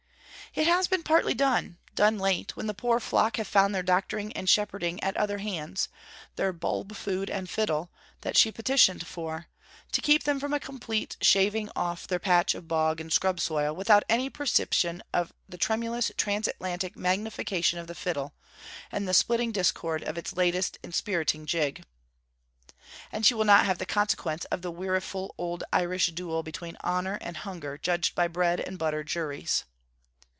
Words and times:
It 0.53 0.67
has 0.67 0.89
been 0.89 1.03
partly 1.03 1.33
done, 1.33 1.77
done 1.95 2.17
late, 2.19 2.57
when 2.57 2.67
the 2.67 2.73
poor 2.73 2.99
flock 2.99 3.37
have 3.37 3.47
found 3.47 3.73
their 3.73 3.81
doctoring 3.81 4.33
and 4.33 4.49
shepherding 4.49 5.01
at 5.01 5.15
other 5.15 5.37
hands: 5.37 5.87
their 6.35 6.51
'bulb 6.51 6.93
food 6.97 7.29
and 7.29 7.49
fiddle,' 7.49 7.89
that 8.19 8.35
she 8.35 8.51
petitioned 8.51 9.07
for, 9.07 9.47
to 9.93 10.01
keep 10.01 10.23
them 10.25 10.41
from 10.41 10.51
a 10.53 10.59
complete 10.59 11.15
shaving 11.21 11.69
off 11.73 12.05
their 12.05 12.19
patch 12.19 12.53
of 12.53 12.67
bog 12.67 12.99
and 12.99 13.13
scrub 13.13 13.39
soil, 13.39 13.73
without 13.73 14.03
any 14.09 14.29
perception 14.29 15.01
of 15.13 15.31
the 15.47 15.57
tremulous 15.57 16.11
transatlantic 16.17 16.97
magnification 16.97 17.79
of 17.79 17.87
the 17.87 17.95
fiddle, 17.95 18.33
and 18.91 19.07
the 19.07 19.13
splitting 19.13 19.53
discord 19.53 20.03
of 20.03 20.17
its 20.17 20.35
latest 20.35 20.77
inspiriting 20.83 21.45
jig. 21.45 21.85
And 23.09 23.25
she 23.25 23.33
will 23.33 23.45
not 23.45 23.65
have 23.65 23.77
the 23.77 23.85
consequences 23.85 24.47
of 24.51 24.63
the 24.63 24.71
'weariful 24.73 25.33
old 25.37 25.63
Irish 25.71 26.07
duel 26.07 26.43
between 26.43 26.75
Honour 26.83 27.17
and 27.21 27.37
Hunger 27.37 27.77
judged 27.77 28.15
by 28.15 28.27
bread 28.27 28.59
and 28.59 28.77
butter 28.77 29.05
juries.' 29.05 29.63